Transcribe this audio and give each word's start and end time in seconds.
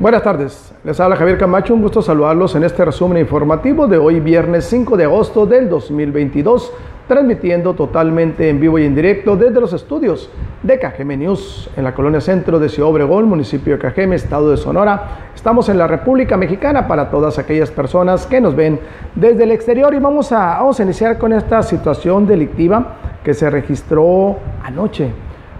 Buenas 0.00 0.22
tardes, 0.22 0.74
les 0.82 0.98
habla 0.98 1.14
Javier 1.14 1.36
Camacho, 1.36 1.74
un 1.74 1.82
gusto 1.82 2.00
saludarlos 2.00 2.54
en 2.54 2.64
este 2.64 2.86
resumen 2.86 3.18
informativo 3.18 3.86
de 3.86 3.98
hoy 3.98 4.18
viernes 4.18 4.64
5 4.64 4.96
de 4.96 5.04
agosto 5.04 5.44
del 5.44 5.68
2022, 5.68 6.72
transmitiendo 7.06 7.74
totalmente 7.74 8.48
en 8.48 8.58
vivo 8.58 8.78
y 8.78 8.86
en 8.86 8.94
directo 8.94 9.36
desde 9.36 9.60
los 9.60 9.74
estudios 9.74 10.30
de 10.62 10.78
Cajeme 10.78 11.18
News 11.18 11.68
en 11.76 11.84
la 11.84 11.92
colonia 11.92 12.22
centro 12.22 12.58
de 12.58 12.70
Ciudad 12.70 12.88
Obregón, 12.88 13.28
municipio 13.28 13.74
de 13.74 13.78
Cajeme, 13.78 14.16
estado 14.16 14.50
de 14.50 14.56
Sonora. 14.56 15.32
Estamos 15.34 15.68
en 15.68 15.76
la 15.76 15.86
República 15.86 16.38
Mexicana 16.38 16.88
para 16.88 17.10
todas 17.10 17.38
aquellas 17.38 17.70
personas 17.70 18.24
que 18.24 18.40
nos 18.40 18.56
ven 18.56 18.80
desde 19.14 19.44
el 19.44 19.52
exterior 19.52 19.92
y 19.92 19.98
vamos 19.98 20.32
a, 20.32 20.60
vamos 20.60 20.80
a 20.80 20.82
iniciar 20.82 21.18
con 21.18 21.34
esta 21.34 21.62
situación 21.62 22.26
delictiva 22.26 22.96
que 23.22 23.34
se 23.34 23.50
registró 23.50 24.38
anoche. 24.64 25.10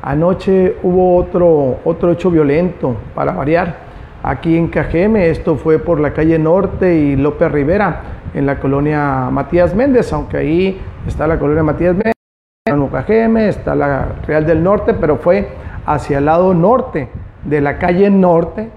Anoche 0.00 0.78
hubo 0.82 1.16
otro, 1.16 1.80
otro 1.84 2.12
hecho 2.12 2.30
violento 2.30 2.96
para 3.14 3.32
variar 3.32 3.89
aquí 4.22 4.56
en 4.56 4.68
Cajeme. 4.68 5.30
Esto 5.30 5.56
fue 5.56 5.78
por 5.78 6.00
la 6.00 6.12
calle 6.12 6.38
Norte 6.38 6.94
y 6.94 7.16
López 7.16 7.50
Rivera, 7.50 8.02
en 8.34 8.46
la 8.46 8.60
colonia 8.60 9.28
Matías 9.30 9.74
Méndez, 9.74 10.12
aunque 10.12 10.36
ahí 10.36 10.80
está 11.06 11.26
la 11.26 11.38
colonia 11.38 11.62
Matías 11.62 11.94
Méndez, 11.94 12.14
en 12.66 12.86
Cajeme, 12.88 13.48
está 13.48 13.74
la 13.74 14.16
Real 14.26 14.46
del 14.46 14.62
Norte, 14.62 14.94
pero 14.94 15.16
fue 15.16 15.48
hacia 15.86 16.18
el 16.18 16.26
lado 16.26 16.54
norte 16.54 17.08
de 17.44 17.60
la 17.60 17.78
calle 17.78 18.10
Norte 18.10 18.68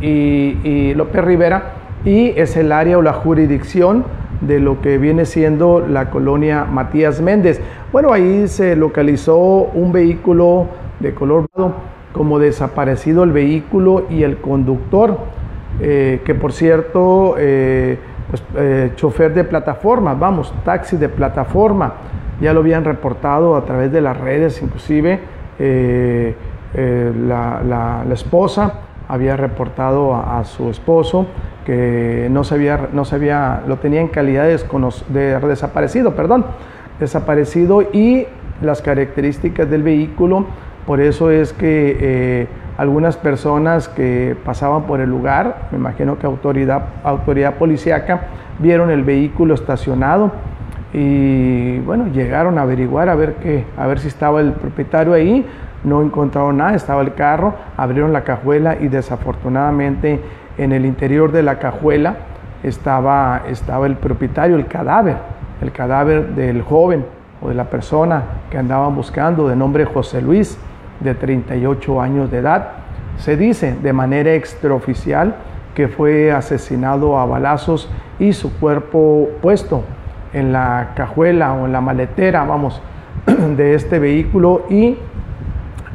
y, 0.00 0.94
López 0.94 1.24
Rivera, 1.24 1.72
y 2.04 2.28
es 2.36 2.56
el 2.56 2.72
área 2.72 2.98
o 2.98 3.02
la 3.02 3.12
jurisdicción 3.12 4.04
de 4.40 4.60
lo 4.60 4.80
que 4.80 4.98
viene 4.98 5.24
siendo 5.24 5.80
la 5.80 6.10
colonia 6.10 6.64
Matías 6.64 7.20
Méndez. 7.20 7.60
Bueno, 7.92 8.12
ahí 8.12 8.46
se 8.48 8.76
localizó 8.76 9.36
un 9.74 9.92
vehículo 9.92 10.66
de 11.00 11.14
color 11.14 11.46
como 12.14 12.38
desaparecido 12.38 13.24
el 13.24 13.32
vehículo 13.32 14.06
y 14.08 14.22
el 14.22 14.38
conductor, 14.38 15.18
eh, 15.80 16.22
que 16.24 16.34
por 16.34 16.52
cierto, 16.52 17.34
eh, 17.36 17.98
pues, 18.30 18.42
eh, 18.56 18.92
chofer 18.94 19.34
de 19.34 19.42
plataforma, 19.42 20.14
vamos, 20.14 20.54
taxi 20.64 20.96
de 20.96 21.08
plataforma, 21.08 21.94
ya 22.40 22.54
lo 22.54 22.60
habían 22.60 22.84
reportado 22.84 23.56
a 23.56 23.64
través 23.64 23.90
de 23.92 24.00
las 24.00 24.16
redes, 24.16 24.62
inclusive 24.62 25.20
la, 27.26 28.04
esposa 28.12 28.74
había 29.08 29.36
reportado 29.36 30.14
a, 30.14 30.44
su 30.44 30.70
esposo 30.70 31.26
que 31.66 32.28
no 32.30 32.44
se 32.44 32.54
había, 32.54 32.88
no 32.92 33.04
se 33.04 33.16
había, 33.16 33.62
lo 33.66 33.78
tenía 33.78 34.00
en 34.00 34.08
calidad 34.08 34.44
de 34.44 35.40
desaparecido, 35.48 36.14
perdón, 36.14 36.44
desaparecido 37.00 37.82
y 37.82 38.26
las 38.62 38.82
características 38.82 39.68
del 39.68 39.82
vehículo 39.82 40.46
por 40.86 41.00
eso 41.00 41.30
es 41.30 41.52
que 41.52 41.96
eh, 42.00 42.46
algunas 42.76 43.16
personas 43.16 43.88
que 43.88 44.36
pasaban 44.44 44.82
por 44.82 45.00
el 45.00 45.08
lugar, 45.08 45.68
me 45.70 45.78
imagino 45.78 46.18
que 46.18 46.26
autoridad, 46.26 46.84
autoridad 47.02 47.54
policíaca, 47.54 48.22
vieron 48.58 48.90
el 48.90 49.04
vehículo 49.04 49.54
estacionado 49.54 50.32
y 50.92 51.78
bueno, 51.80 52.06
llegaron 52.08 52.58
a 52.58 52.62
averiguar 52.62 53.08
a 53.08 53.14
ver, 53.14 53.34
a 53.76 53.86
ver 53.86 53.98
si 53.98 54.08
estaba 54.08 54.40
el 54.40 54.52
propietario 54.52 55.12
ahí, 55.12 55.46
no 55.82 56.02
encontraron 56.02 56.56
nada, 56.56 56.74
estaba 56.74 57.02
el 57.02 57.14
carro, 57.14 57.54
abrieron 57.76 58.12
la 58.12 58.24
cajuela 58.24 58.76
y 58.80 58.88
desafortunadamente 58.88 60.20
en 60.56 60.72
el 60.72 60.86
interior 60.86 61.32
de 61.32 61.42
la 61.42 61.58
cajuela 61.58 62.16
estaba, 62.62 63.42
estaba 63.48 63.86
el 63.86 63.96
propietario, 63.96 64.56
el 64.56 64.66
cadáver, 64.66 65.16
el 65.60 65.72
cadáver 65.72 66.34
del 66.34 66.62
joven 66.62 67.04
o 67.42 67.48
de 67.48 67.54
la 67.54 67.64
persona 67.64 68.22
que 68.50 68.58
andaban 68.58 68.94
buscando 68.94 69.48
de 69.48 69.56
nombre 69.56 69.84
José 69.84 70.22
Luis 70.22 70.58
de 71.04 71.14
38 71.14 72.00
años 72.00 72.30
de 72.30 72.38
edad. 72.38 72.68
Se 73.18 73.36
dice 73.36 73.76
de 73.80 73.92
manera 73.92 74.34
extraoficial 74.34 75.36
que 75.74 75.88
fue 75.88 76.32
asesinado 76.32 77.18
a 77.18 77.26
balazos 77.26 77.88
y 78.18 78.32
su 78.32 78.58
cuerpo 78.58 79.28
puesto 79.40 79.84
en 80.32 80.52
la 80.52 80.92
cajuela 80.96 81.52
o 81.52 81.66
en 81.66 81.72
la 81.72 81.80
maletera, 81.80 82.44
vamos, 82.44 82.82
de 83.56 83.74
este 83.74 83.98
vehículo 83.98 84.66
y 84.68 84.98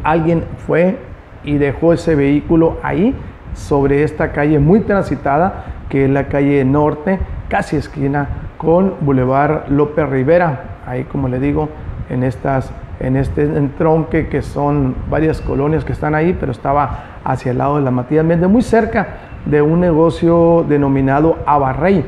alguien 0.04 0.46
fue 0.66 0.98
y 1.44 1.58
dejó 1.58 1.94
ese 1.94 2.16
vehículo 2.16 2.78
ahí 2.84 3.16
sobre 3.54 4.04
esta 4.04 4.32
calle 4.32 4.60
muy 4.60 4.82
transitada 4.82 5.66
que 5.90 6.06
es 6.06 6.10
la 6.10 6.26
calle 6.28 6.64
norte, 6.64 7.20
casi 7.50 7.76
esquina 7.76 8.30
con 8.58 8.94
Boulevard 9.02 9.70
López 9.70 10.08
Rivera, 10.08 10.80
ahí 10.86 11.04
como 11.06 11.28
le 11.28 11.40
digo, 11.40 11.70
en 12.10 12.24
estas 12.24 12.72
en 13.00 13.16
este 13.16 13.44
entronque 13.44 14.28
que 14.28 14.42
son 14.42 14.96
varias 15.10 15.42
colonias 15.42 15.86
que 15.86 15.94
están 15.94 16.16
ahí, 16.16 16.36
pero 16.40 16.52
estaba 16.52 17.20
hacia 17.24 17.52
el 17.52 17.58
lado 17.58 17.78
de 17.78 17.84
la 17.84 17.92
Matías 17.92 18.26
Méndez, 18.26 18.50
muy 18.50 18.62
cerca 18.62 19.08
de 19.46 19.62
un 19.62 19.80
negocio 19.80 20.66
denominado 20.68 21.38
Abarrey. 21.46 22.04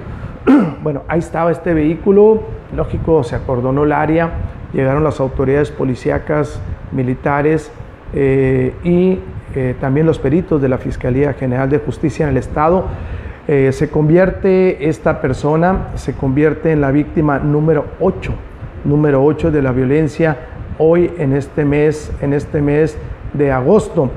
bueno, 0.83 1.03
ahí 1.07 1.19
estaba 1.19 1.51
este 1.51 1.73
vehículo, 1.73 2.43
lógico, 2.75 3.23
se 3.23 3.35
acordonó 3.35 3.83
el 3.83 3.91
área, 3.91 4.31
llegaron 4.73 5.03
las 5.03 5.19
autoridades 5.19 5.71
policíacas, 5.71 6.61
militares 6.91 7.71
eh, 8.13 8.73
y 8.83 9.19
eh, 9.55 9.75
también 9.79 10.05
los 10.05 10.19
peritos 10.19 10.61
de 10.61 10.69
la 10.69 10.77
Fiscalía 10.77 11.33
General 11.33 11.69
de 11.69 11.79
Justicia 11.79 12.23
en 12.23 12.31
el 12.31 12.37
Estado. 12.37 12.85
Eh, 13.47 13.71
se 13.71 13.89
convierte 13.89 14.87
esta 14.87 15.21
persona, 15.21 15.89
se 15.95 16.13
convierte 16.13 16.71
en 16.71 16.81
la 16.81 16.91
víctima 16.91 17.39
número 17.39 17.85
8, 17.99 18.31
número 18.85 19.23
8 19.23 19.51
de 19.51 19.61
la 19.61 19.71
violencia 19.71 20.37
hoy 20.81 21.11
en 21.19 21.33
este 21.33 21.63
mes, 21.63 22.11
en 22.21 22.33
este 22.33 22.59
mes 22.61 22.97
de 23.33 23.51
agosto. 23.51 24.09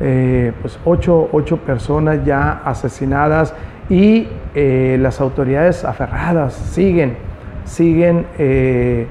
Eh, 0.00 0.52
pues 0.60 0.78
ocho, 0.84 1.56
personas 1.64 2.24
ya 2.24 2.60
asesinadas 2.64 3.54
y 3.88 4.26
eh, 4.54 4.98
las 5.00 5.20
autoridades 5.20 5.84
aferradas 5.84 6.54
siguen, 6.54 7.16
siguen 7.64 8.26
eh, 8.38 9.06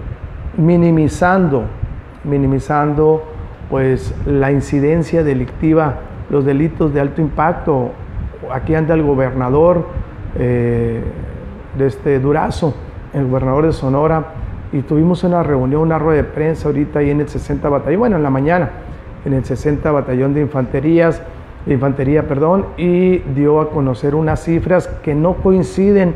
minimizando, 0.57 1.63
minimizando 2.23 3.23
pues 3.69 4.13
la 4.25 4.51
incidencia 4.51 5.23
delictiva, 5.23 5.95
los 6.29 6.45
delitos 6.45 6.93
de 6.93 6.99
alto 6.99 7.21
impacto. 7.21 7.91
Aquí 8.51 8.75
anda 8.75 8.93
el 8.93 9.03
gobernador 9.03 9.87
de 10.35 11.03
este 11.79 12.19
Durazo, 12.19 12.73
el 13.13 13.27
gobernador 13.27 13.67
de 13.67 13.73
Sonora, 13.73 14.25
y 14.73 14.81
tuvimos 14.81 15.23
una 15.23 15.43
reunión, 15.43 15.81
una 15.81 15.99
rueda 15.99 16.23
de 16.23 16.29
prensa 16.29 16.67
ahorita 16.67 16.99
ahí 16.99 17.09
en 17.09 17.21
el 17.21 17.29
60 17.29 17.67
Batallón, 17.67 17.99
bueno, 17.99 18.17
en 18.17 18.23
la 18.23 18.29
mañana, 18.29 18.69
en 19.25 19.33
el 19.33 19.43
60 19.43 19.91
Batallón 19.91 20.33
de 20.33 20.41
Infanterías, 20.41 21.21
Infantería, 21.67 22.27
perdón, 22.27 22.65
y 22.77 23.19
dio 23.19 23.61
a 23.61 23.69
conocer 23.69 24.15
unas 24.15 24.43
cifras 24.43 24.87
que 24.87 25.13
no 25.13 25.35
coinciden 25.35 26.15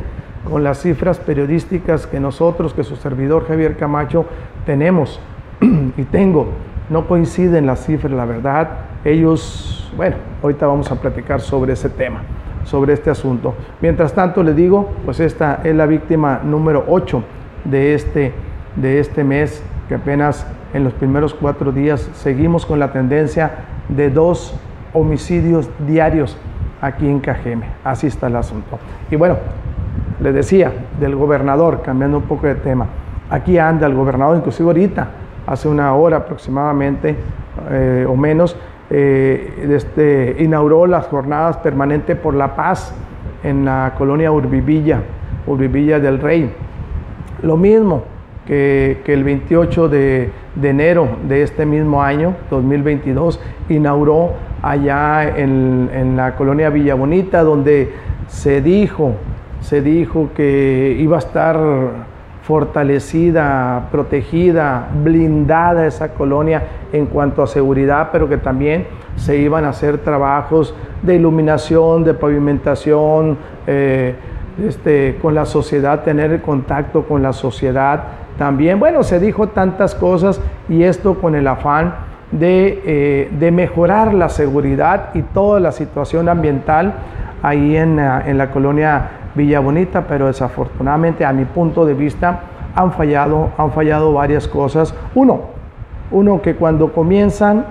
con 0.49 0.63
las 0.63 0.81
cifras 0.81 1.19
periodísticas 1.19 2.07
que 2.07 2.19
nosotros, 2.19 2.73
que 2.73 2.83
su 2.83 2.95
servidor 2.95 3.47
Javier 3.47 3.77
Camacho 3.77 4.25
tenemos 4.65 5.19
y 5.97 6.03
tengo. 6.03 6.47
No 6.89 7.07
coinciden 7.07 7.65
las 7.65 7.85
cifras, 7.85 8.13
la 8.13 8.25
verdad. 8.25 8.69
Ellos, 9.03 9.91
bueno, 9.97 10.15
ahorita 10.41 10.67
vamos 10.67 10.91
a 10.91 10.99
platicar 10.99 11.41
sobre 11.41 11.73
ese 11.73 11.89
tema, 11.89 12.21
sobre 12.63 12.93
este 12.93 13.09
asunto. 13.09 13.53
Mientras 13.81 14.13
tanto, 14.13 14.43
le 14.43 14.53
digo, 14.53 14.89
pues 15.03 15.19
esta 15.19 15.61
es 15.63 15.75
la 15.75 15.85
víctima 15.85 16.41
número 16.43 16.85
8 16.87 17.23
de 17.65 17.95
este, 17.95 18.33
de 18.75 18.99
este 18.99 19.23
mes, 19.23 19.63
que 19.87 19.95
apenas 19.95 20.45
en 20.73 20.83
los 20.83 20.93
primeros 20.93 21.33
cuatro 21.33 21.71
días 21.71 22.09
seguimos 22.13 22.65
con 22.65 22.79
la 22.79 22.91
tendencia 22.91 23.51
de 23.87 24.09
dos 24.09 24.55
homicidios 24.93 25.69
diarios 25.87 26.37
aquí 26.81 27.07
en 27.07 27.19
Cajeme. 27.19 27.65
Así 27.83 28.07
está 28.07 28.27
el 28.27 28.35
asunto. 28.35 28.79
Y 29.09 29.15
bueno, 29.15 29.37
le 30.19 30.31
decía 30.31 30.71
del 30.99 31.15
gobernador, 31.15 31.81
cambiando 31.81 32.17
un 32.17 32.23
poco 32.23 32.47
de 32.47 32.55
tema. 32.55 32.87
Aquí 33.29 33.57
anda 33.57 33.87
el 33.87 33.93
gobernador, 33.93 34.37
inclusive 34.37 34.67
ahorita, 34.67 35.07
hace 35.47 35.67
una 35.67 35.93
hora 35.93 36.17
aproximadamente 36.17 37.15
eh, 37.69 38.05
o 38.07 38.15
menos, 38.15 38.57
eh, 38.89 39.67
este, 39.71 40.35
inauguró 40.39 40.85
las 40.85 41.07
jornadas 41.07 41.57
permanentes 41.57 42.17
por 42.17 42.33
la 42.33 42.55
paz 42.55 42.93
en 43.43 43.65
la 43.65 43.93
colonia 43.97 44.31
Urbivilla, 44.31 45.01
Urbivilla 45.47 45.99
del 45.99 46.19
Rey. 46.19 46.51
Lo 47.41 47.57
mismo 47.57 48.03
que, 48.45 49.01
el 49.05 49.23
28 49.23 49.89
de, 49.89 50.29
enero 50.61 51.07
de 51.27 51.43
este 51.43 51.65
mismo 51.65 52.01
año, 52.01 52.35
2022, 52.49 53.39
inauguró 53.69 54.33
allá 54.61 55.37
en, 55.37 56.15
la 56.15 56.35
colonia 56.35 56.69
Villa 56.69 56.95
Bonita, 56.95 57.43
donde 57.43 57.91
se 58.27 58.61
dijo, 58.61 59.13
se 59.61 59.81
dijo 59.81 60.29
que 60.35 60.95
iba 60.99 61.17
a 61.17 61.19
estar 61.19 61.59
fortalecida, 62.43 63.87
protegida, 63.91 64.89
blindada 65.03 65.87
esa 65.87 66.09
colonia 66.13 66.63
en 66.93 67.07
cuanto 67.07 67.41
a 67.41 67.47
seguridad, 67.47 68.09
pero 68.11 68.29
que 68.29 68.37
también 68.37 68.85
se 69.15 69.37
iban 69.37 69.65
a 69.65 69.69
hacer 69.69 69.97
trabajos 69.97 70.75
de 71.01 71.15
iluminación, 71.15 72.03
de 72.03 72.13
pavimentación, 72.13 73.37
eh, 73.65 74.13
este, 74.63 75.17
con 75.21 75.33
la 75.33 75.45
sociedad, 75.45 76.03
tener 76.03 76.41
contacto 76.41 77.03
con 77.03 77.21
la 77.21 77.33
sociedad 77.33 78.03
también. 78.37 78.79
Bueno, 78.79 79.03
se 79.03 79.19
dijo 79.19 79.47
tantas 79.49 79.95
cosas 79.95 80.41
y 80.69 80.83
esto 80.83 81.15
con 81.15 81.35
el 81.35 81.47
afán 81.47 81.95
de, 82.31 82.81
eh, 82.85 83.31
de, 83.39 83.51
mejorar 83.51 84.13
la 84.13 84.29
seguridad 84.29 85.09
y 85.13 85.21
toda 85.21 85.59
la 85.59 85.71
situación 85.71 86.27
ambiental 86.27 86.93
ahí 87.43 87.77
en, 87.77 87.99
en 87.99 88.37
la 88.37 88.51
colonia 88.51 89.09
Villa 89.35 89.59
Bonita, 89.59 90.05
pero 90.07 90.27
desafortunadamente 90.27 91.25
a 91.25 91.33
mi 91.33 91.45
punto 91.45 91.85
de 91.85 91.93
vista 91.93 92.41
han 92.75 92.91
fallado, 92.91 93.51
han 93.57 93.71
fallado 93.71 94.13
varias 94.13 94.47
cosas. 94.47 94.93
Uno, 95.13 95.41
uno 96.11 96.41
que 96.41 96.55
cuando 96.55 96.91
comienzan 96.91 97.65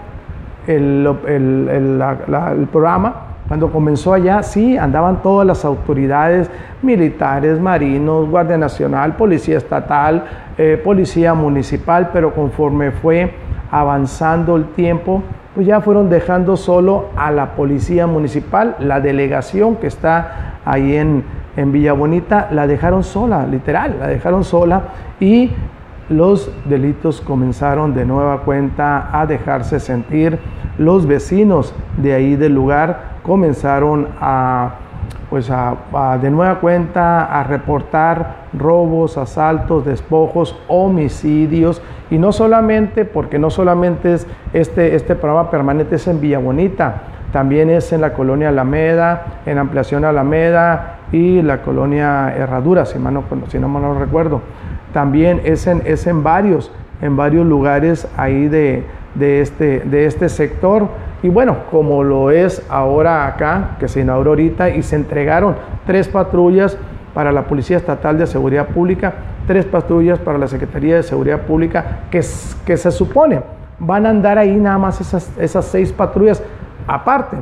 el, 0.67 1.07
el, 1.27 2.03
el, 2.03 2.69
programa, 2.69 3.24
cuando 3.49 3.71
comenzó 3.71 4.15
allá, 4.15 4.43
sí, 4.43 4.79
andaban 4.79 5.21
todas 5.23 5.47
las 5.47 5.65
autoridades 5.65 6.51
militares, 6.81 7.61
marinos, 7.61 8.29
Guardia 8.29 8.57
Nacional, 8.57 9.17
Policía 9.17 9.59
Estatal, 9.59 10.25
eh, 10.57 10.81
Policía 10.83 11.35
Municipal, 11.35 12.11
pero 12.13 12.35
conforme 12.35 12.91
fue 12.91 13.35
avanzando 13.71 14.57
el 14.57 14.67
tiempo, 14.67 15.23
pues 15.55 15.67
ya 15.67 15.81
fueron 15.81 16.09
dejando 16.09 16.57
solo 16.57 17.11
a 17.17 17.31
la 17.31 17.55
Policía 17.55 18.07
Municipal, 18.07 18.77
la 18.79 19.01
delegación 19.01 19.77
que 19.77 19.89
está 19.89 20.61
ahí 20.65 20.97
en, 20.97 21.23
en 21.57 21.71
Villa 21.71 21.93
Bonita, 21.93 22.49
la 22.51 22.67
dejaron 22.67 23.05
sola, 23.05 23.47
literal, 23.47 23.97
la 24.01 24.07
dejaron 24.07 24.45
sola 24.45 24.83
y 25.21 25.51
los 26.09 26.51
delitos 26.67 27.21
comenzaron 27.21 27.95
de 27.95 28.05
nueva 28.05 28.43
cuenta 28.43 29.09
a 29.13 29.27
dejarse 29.27 29.81
sentir. 29.81 30.39
Los 30.77 31.07
vecinos 31.07 31.75
de 31.97 32.13
ahí 32.13 32.37
del 32.37 32.55
lugar 32.55 33.15
comenzaron 33.23 34.09
a, 34.21 34.75
pues 35.31 35.51
a, 35.51 35.77
de 36.21 36.31
nueva 36.31 36.61
cuenta 36.61 37.25
a 37.25 37.45
reportar 37.45 38.45
robos, 38.53 39.17
asaltos, 39.17 39.85
despojos, 39.85 40.59
homicidios. 40.69 41.81
Y 42.11 42.19
no 42.19 42.33
solamente, 42.33 43.05
porque 43.05 43.39
no 43.39 43.51
solamente 43.51 44.15
es 44.15 44.27
este, 44.53 44.95
este 44.95 45.15
programa 45.15 45.51
permanente 45.51 45.97
es 45.97 46.07
en 46.07 46.21
Villa 46.21 46.39
Bonita, 46.39 47.03
también 47.33 47.71
es 47.71 47.93
en 47.93 48.01
la 48.01 48.13
colonia 48.13 48.51
Alameda, 48.51 49.41
en 49.47 49.59
Ampliación 49.59 50.05
Alameda 50.05 50.99
y 51.11 51.43
la 51.43 51.63
colonia 51.63 52.33
Herradura, 52.37 52.85
si, 52.85 52.99
no, 52.99 53.25
si 53.49 53.59
no 53.59 53.69
no 53.69 53.99
recuerdo 53.99 54.43
también 54.95 55.43
es 55.45 55.67
en, 55.67 55.83
es 55.85 56.07
en, 56.07 56.23
varios, 56.23 56.71
en 57.03 57.17
varios 57.17 57.45
lugares 57.45 58.09
ahí 58.17 58.49
de, 58.49 58.85
este, 59.21 59.81
de 59.81 60.07
este 60.07 60.31
sector. 60.31 60.89
Y 61.23 61.29
bueno, 61.29 61.57
como 61.71 62.05
lo 62.05 62.31
es 62.31 62.65
ahora 62.71 63.27
acá, 63.27 63.77
que 63.81 63.89
se 63.89 64.01
inauguró 64.01 64.31
ahorita 64.31 64.71
y 64.71 64.83
se 64.83 64.97
entregaron 64.97 65.57
tres 65.85 66.07
patrullas 66.09 66.79
para 67.13 67.33
la 67.33 67.43
Policía 67.43 67.77
Estatal 67.77 68.19
de 68.19 68.27
Seguridad 68.27 68.69
Pública, 68.69 69.15
tres 69.47 69.65
patrullas 69.65 70.19
para 70.21 70.39
la 70.39 70.47
Secretaría 70.47 70.97
de 70.97 71.03
Seguridad 71.03 71.43
Pública, 71.43 72.05
que, 72.11 72.21
que 72.65 72.77
se 72.77 72.91
supone 72.91 73.43
van 73.81 74.07
a 74.07 74.11
andar 74.11 74.39
ahí 74.39 74.55
nada 74.55 74.79
más 74.79 75.01
esas, 75.01 75.31
esas 75.39 75.65
seis 75.65 75.93
patrullas, 75.93 76.41
aparte 76.87 77.37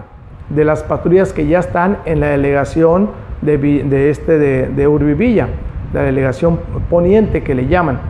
de 0.48 0.64
las 0.64 0.82
patrullas 0.82 1.32
que 1.34 1.46
ya 1.46 1.58
están 1.58 1.98
en 2.06 2.20
la 2.20 2.28
delegación 2.28 3.10
de, 3.42 3.58
de 3.58 4.10
este 4.10 4.38
de, 4.38 4.68
de 4.68 4.88
Urbivilla 4.88 5.48
la 5.92 6.02
delegación 6.02 6.58
poniente 6.88 7.42
que 7.42 7.54
le 7.54 7.66
llaman. 7.66 8.00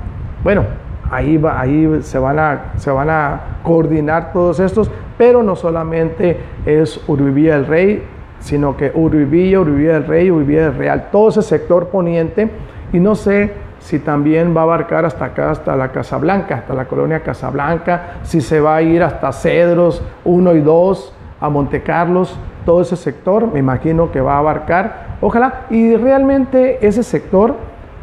Bueno, 0.43 0.65
ahí, 1.11 1.37
va, 1.37 1.61
ahí 1.61 1.99
se, 2.03 2.19
van 2.19 2.39
a, 2.39 2.73
se 2.77 2.91
van 2.91 3.11
a 3.11 3.41
coordinar 3.63 4.33
todos 4.33 4.61
estos, 4.61 4.91
pero 5.19 5.43
no 5.43 5.55
solamente 5.57 6.39
es 6.67 7.01
Urbivilla 7.07 7.55
del 7.55 7.67
Rey, 7.67 8.03
sino 8.41 8.77
que 8.77 8.91
Urbivilla, 8.95 9.61
Urbivilla 9.61 9.95
del 9.95 10.07
Rey, 10.07 10.31
Urbivilla 10.31 10.65
del 10.71 10.75
Real, 10.75 11.09
todo 11.13 11.29
ese 11.29 11.43
sector 11.43 11.89
poniente, 11.89 12.51
y 12.93 12.99
no 12.99 13.15
sé 13.15 13.53
si 13.79 13.99
también 13.99 14.57
va 14.57 14.61
a 14.61 14.65
abarcar 14.65 15.05
hasta 15.05 15.27
acá, 15.27 15.51
hasta 15.51 15.77
la 15.77 15.91
Casablanca, 15.91 16.57
hasta 16.57 16.75
la 16.75 16.87
colonia 16.87 17.21
Casablanca, 17.21 18.15
si 18.23 18.41
se 18.41 18.61
va 18.61 18.77
a 18.77 18.83
ir 18.83 19.03
hasta 19.03 19.33
Cedros 19.33 20.03
1 20.25 20.55
y 20.55 20.61
2, 20.61 21.15
a 21.41 21.49
Monte 21.49 21.83
Carlos, 21.83 22.39
todo 22.65 22.83
ese 22.83 22.97
sector, 22.97 23.53
me 23.53 23.59
imagino 23.59 24.13
que 24.13 24.21
va 24.21 24.35
a 24.35 24.39
abarcar, 24.39 25.17
ojalá, 25.21 25.67
y 25.71 25.97
realmente 25.97 26.87
ese 26.87 27.03
sector 27.03 27.57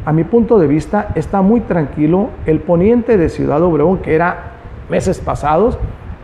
a 0.04 0.12
mi 0.12 0.24
punto 0.24 0.58
de 0.58 0.66
vista, 0.66 1.08
está 1.14 1.42
muy 1.42 1.60
tranquilo. 1.60 2.30
El 2.46 2.60
poniente 2.60 3.16
de 3.16 3.28
Ciudad 3.28 3.62
Obregón, 3.62 3.98
que 3.98 4.14
era 4.14 4.52
meses 4.88 5.20
pasados, 5.20 5.78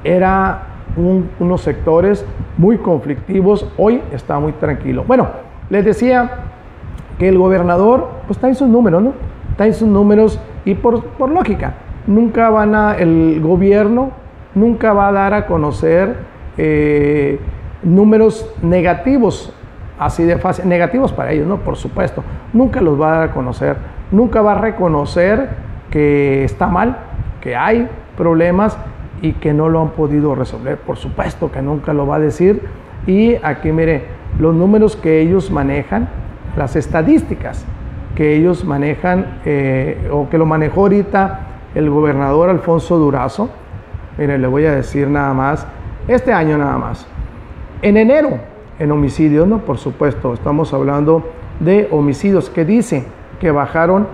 era 0.04 0.62
unos 0.96 1.60
sectores 1.60 2.24
muy 2.56 2.78
conflictivos, 2.78 3.70
hoy 3.76 4.00
está 4.12 4.38
muy 4.38 4.52
tranquilo. 4.52 5.04
Bueno, 5.06 5.28
les 5.68 5.84
decía 5.84 6.30
que 7.18 7.28
el 7.28 7.38
gobernador, 7.38 8.08
pues 8.26 8.38
está 8.38 8.48
en 8.48 8.54
sus 8.54 8.68
números, 8.68 9.02
¿no? 9.02 9.12
Está 9.50 9.66
en 9.66 9.74
sus 9.74 9.88
números 9.88 10.40
y 10.64 10.74
por, 10.74 11.04
por 11.04 11.30
lógica, 11.30 11.74
nunca 12.06 12.50
van 12.50 12.74
a, 12.74 12.94
el 12.94 13.40
gobierno 13.42 14.12
nunca 14.56 14.92
va 14.94 15.08
a 15.08 15.12
dar 15.12 15.34
a 15.34 15.46
conocer 15.46 16.16
eh, 16.56 17.38
números 17.82 18.50
negativos 18.62 19.52
así 19.98 20.24
de 20.24 20.38
fácil, 20.38 20.68
negativos 20.68 21.12
para 21.12 21.32
ellos, 21.32 21.46
¿no? 21.46 21.58
Por 21.58 21.76
supuesto, 21.76 22.22
nunca 22.52 22.80
los 22.80 23.00
va 23.00 23.24
a 23.24 23.30
conocer, 23.32 23.76
nunca 24.10 24.42
va 24.42 24.52
a 24.52 24.60
reconocer 24.60 25.48
que 25.90 26.44
está 26.44 26.66
mal, 26.66 26.98
que 27.40 27.56
hay 27.56 27.88
problemas 28.16 28.76
y 29.22 29.32
que 29.32 29.52
no 29.54 29.68
lo 29.68 29.80
han 29.80 29.90
podido 29.90 30.34
resolver, 30.34 30.76
por 30.78 30.96
supuesto 30.96 31.50
que 31.50 31.62
nunca 31.62 31.92
lo 31.92 32.06
va 32.06 32.16
a 32.16 32.20
decir. 32.20 32.62
Y 33.06 33.36
aquí 33.42 33.72
mire, 33.72 34.04
los 34.38 34.54
números 34.54 34.96
que 34.96 35.20
ellos 35.20 35.50
manejan, 35.50 36.08
las 36.56 36.76
estadísticas 36.76 37.64
que 38.14 38.34
ellos 38.34 38.64
manejan, 38.64 39.40
eh, 39.44 40.08
o 40.10 40.28
que 40.28 40.38
lo 40.38 40.46
manejó 40.46 40.82
ahorita 40.82 41.40
el 41.74 41.90
gobernador 41.90 42.48
Alfonso 42.48 42.98
Durazo, 42.98 43.50
mire, 44.18 44.38
le 44.38 44.46
voy 44.46 44.64
a 44.64 44.72
decir 44.72 45.08
nada 45.08 45.34
más, 45.34 45.66
este 46.08 46.32
año 46.32 46.56
nada 46.56 46.78
más, 46.78 47.06
en 47.82 47.96
enero 47.96 48.38
en 48.78 48.92
homicidios, 48.92 49.48
¿no? 49.48 49.58
Por 49.58 49.78
supuesto, 49.78 50.34
estamos 50.34 50.72
hablando 50.74 51.24
de 51.60 51.88
homicidios 51.90 52.50
que 52.50 52.64
dice 52.64 53.04
que 53.40 53.50
bajaron 53.50 54.06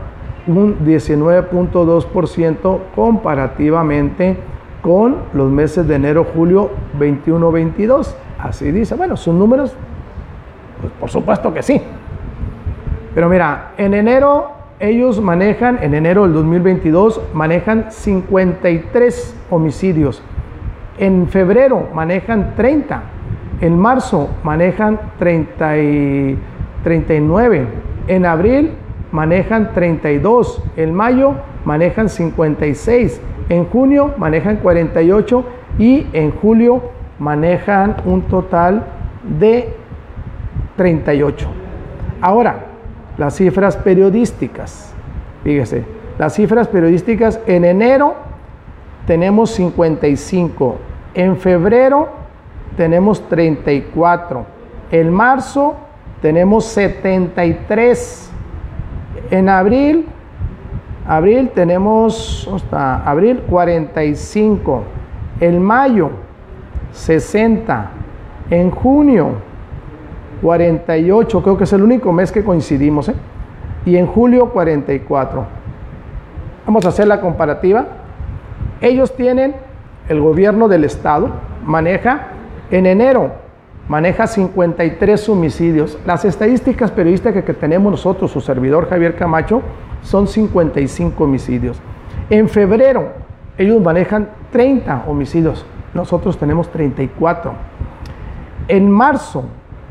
un 0.47 0.79
19.2% 0.85 2.79
comparativamente 2.94 4.37
con 4.82 5.17
los 5.32 5.50
meses 5.50 5.87
de 5.87 5.94
enero, 5.94 6.25
julio 6.35 6.70
21-22. 6.99 8.14
Así 8.38 8.70
dice. 8.73 8.94
Bueno, 8.97 9.17
sus 9.17 9.35
números, 9.35 9.75
pues 10.81 10.93
por 10.94 11.11
supuesto 11.11 11.55
que 11.55 11.62
sí. 11.62 11.81
Pero 13.14 13.29
mira, 13.29 13.73
en 13.76 13.94
enero 13.94 14.50
ellos 14.81 15.20
manejan, 15.20 15.79
en 15.81 15.94
enero 15.94 16.25
del 16.25 16.32
2022, 16.32 17.20
manejan 17.35 17.87
53 17.91 19.37
homicidios. 19.50 20.23
En 20.99 21.29
febrero 21.29 21.88
manejan 21.94 22.54
30 22.57 23.02
en 23.62 23.78
marzo 23.78 24.28
manejan 24.42 24.99
30 25.19 25.78
y 25.78 26.38
39. 26.83 27.66
En 28.09 28.26
abril 28.26 28.73
manejan 29.12 29.73
32. 29.73 30.62
En 30.76 30.92
mayo 30.92 31.37
manejan 31.64 32.09
56. 32.09 33.21
En 33.49 33.64
junio 33.66 34.14
manejan 34.19 34.57
48 34.57 35.45
y 35.78 36.07
en 36.12 36.33
julio 36.33 36.83
manejan 37.21 37.97
un 38.04 38.23
total 38.23 38.85
de 39.38 39.73
38. 40.76 41.49
Ahora, 42.21 42.66
las 43.16 43.37
cifras 43.37 43.76
periodísticas. 43.76 44.92
Fíjese, 45.45 45.85
las 46.19 46.35
cifras 46.35 46.66
periodísticas 46.66 47.38
en 47.47 47.64
enero 47.64 48.16
tenemos 49.07 49.50
55. 49.50 50.78
En 51.14 51.37
febrero 51.37 52.22
tenemos 52.76 53.29
34. 53.29 54.45
En 54.91 55.12
marzo 55.12 55.75
tenemos 56.21 56.64
73. 56.67 58.31
En 59.31 59.49
abril, 59.49 60.07
abril 61.07 61.50
tenemos, 61.55 62.49
hasta 62.55 63.02
abril 63.09 63.43
45. 63.49 64.83
En 65.41 65.62
mayo 65.62 66.11
60. 66.93 67.91
En 68.50 68.71
junio 68.71 69.37
48, 70.43 71.43
creo 71.43 71.57
que 71.57 71.64
es 71.64 71.73
el 71.73 71.83
único 71.83 72.12
mes 72.12 72.33
que 72.33 72.45
coincidimos. 72.45 73.09
¿eh? 73.09 73.14
Y 73.87 73.97
en 73.97 74.07
julio 74.07 74.50
44. 74.50 75.45
Vamos 76.67 76.85
a 76.85 76.88
hacer 76.88 77.09
la 77.09 77.21
comparativa. 77.21 77.87
Ellos 78.81 79.14
tienen, 79.17 79.55
el 80.09 80.21
gobierno 80.21 80.69
del 80.69 80.85
estado 80.85 81.31
maneja 81.64 82.31
en 82.73 82.87
enero 82.87 83.31
maneja 83.87 84.26
53 84.26 85.29
homicidios. 85.29 85.99
Las 86.07 86.25
estadísticas 86.25 86.91
periodísticas 86.91 87.45
que 87.45 87.55
tenemos 87.55 87.91
nosotros, 87.93 88.31
su 88.31 88.41
servidor 88.41 88.88
Javier 88.88 89.14
Camacho, 89.14 89.62
son 90.02 90.26
55 90.26 91.23
homicidios. 91.23 91.81
En 92.31 92.49
febrero 92.49 93.11
ellos 93.59 93.81
manejan 93.83 94.31
30 94.50 95.05
homicidios, 95.07 95.64
nosotros 95.95 96.38
tenemos 96.38 96.71
34. 96.71 97.52
En 98.69 98.91
marzo 98.91 99.45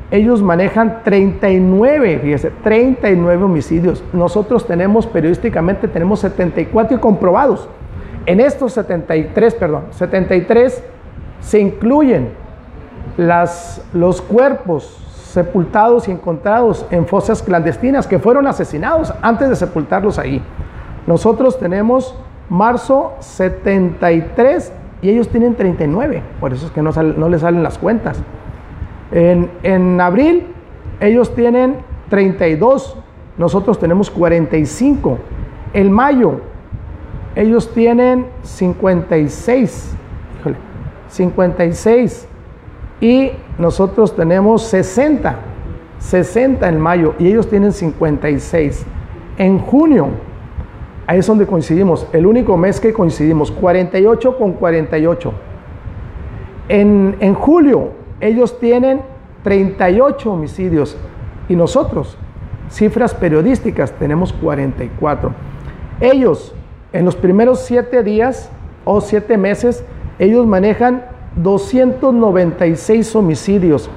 ellos 0.09 0.41
manejan 0.41 1.03
39, 1.03 2.19
fíjese, 2.19 2.51
39 2.63 3.43
homicidios. 3.43 4.03
Nosotros 4.11 4.65
tenemos 4.65 5.07
periodísticamente 5.07 5.87
tenemos 5.87 6.19
74 6.19 6.99
comprobados. 6.99 7.69
En 8.25 8.39
estos 8.39 8.73
73, 8.73 9.55
perdón, 9.55 9.83
73 9.91 10.83
se 11.39 11.59
incluyen 11.59 12.40
las, 13.17 13.83
los 13.93 14.21
cuerpos 14.21 14.97
sepultados 15.31 16.07
y 16.07 16.11
encontrados 16.11 16.85
en 16.91 17.07
fosas 17.07 17.41
clandestinas 17.41 18.05
que 18.05 18.19
fueron 18.19 18.47
asesinados 18.47 19.13
antes 19.21 19.49
de 19.49 19.55
sepultarlos 19.55 20.19
ahí. 20.19 20.41
Nosotros 21.07 21.57
tenemos 21.57 22.15
marzo 22.49 23.13
73 23.19 24.73
y 25.01 25.09
ellos 25.09 25.29
tienen 25.29 25.55
39, 25.55 26.21
por 26.39 26.53
eso 26.53 26.65
es 26.67 26.71
que 26.71 26.81
no, 26.81 26.91
no 26.91 27.29
les 27.29 27.41
salen 27.41 27.63
las 27.63 27.77
cuentas. 27.77 28.21
En, 29.11 29.49
en 29.63 29.99
abril 29.99 30.47
ellos 30.99 31.33
tienen 31.33 31.77
32, 32.09 32.97
nosotros 33.37 33.79
tenemos 33.79 34.11
45. 34.11 35.17
En 35.73 35.91
mayo 35.91 36.41
ellos 37.35 37.73
tienen 37.73 38.27
56, 38.43 39.95
híjole, 40.39 40.57
56 41.07 42.27
y 43.01 43.31
nosotros 43.57 44.15
tenemos 44.15 44.61
60, 44.63 45.35
60 45.97 46.69
en 46.69 46.79
mayo 46.79 47.15
y 47.17 47.27
ellos 47.27 47.49
tienen 47.49 47.73
56. 47.73 48.85
En 49.37 49.57
junio, 49.57 50.09
ahí 51.07 51.19
es 51.19 51.27
donde 51.27 51.47
coincidimos, 51.47 52.07
el 52.13 52.27
único 52.27 52.55
mes 52.55 52.79
que 52.79 52.93
coincidimos, 52.93 53.51
48 53.51 54.37
con 54.37 54.53
48. 54.53 55.33
En, 56.69 57.17
en 57.19 57.33
julio, 57.33 57.89
ellos 58.19 58.59
tienen 58.59 59.01
38 59.43 60.31
homicidios 60.31 60.95
y 61.49 61.55
nosotros, 61.55 62.17
cifras 62.69 63.15
periodísticas, 63.15 63.93
tenemos 63.93 64.31
44. 64.31 65.33
Ellos, 65.99 66.53
en 66.93 67.05
los 67.05 67.15
primeros 67.15 67.61
7 67.61 68.03
días 68.03 68.51
o 68.85 69.01
7 69.01 69.39
meses, 69.39 69.83
ellos 70.19 70.45
manejan 70.45 71.10
296 71.35 73.15
homicidios 73.15 73.89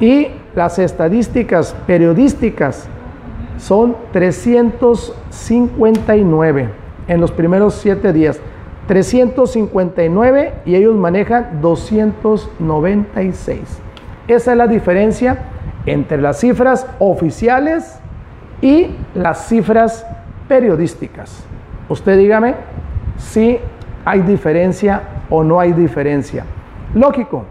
y 0.00 0.28
las 0.54 0.78
estadísticas 0.78 1.74
periodísticas 1.86 2.88
son 3.58 3.96
359 4.12 6.68
en 7.08 7.20
los 7.20 7.32
primeros 7.32 7.74
siete 7.74 8.12
días. 8.12 8.40
359 8.88 10.54
y 10.66 10.74
ellos 10.74 10.96
manejan 10.96 11.60
296. 11.62 13.60
Esa 14.26 14.52
es 14.52 14.58
la 14.58 14.66
diferencia 14.66 15.44
entre 15.86 16.20
las 16.20 16.40
cifras 16.40 16.88
oficiales 16.98 18.00
y 18.60 18.88
las 19.14 19.46
cifras 19.46 20.04
periodísticas. 20.48 21.44
Usted 21.88 22.18
dígame 22.18 22.56
si 23.16 23.60
hay 24.04 24.22
diferencia 24.22 25.02
o 25.30 25.44
no 25.44 25.60
hay 25.60 25.72
diferencia. 25.72 26.44
Lógico, 26.94 27.44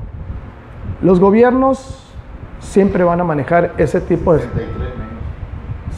los 1.01 1.19
gobiernos 1.19 2.13
siempre 2.59 3.03
van 3.03 3.21
a 3.21 3.23
manejar 3.23 3.73
ese 3.77 4.01
tipo 4.01 4.33
de... 4.33 4.41